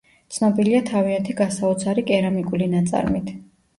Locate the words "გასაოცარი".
1.41-2.07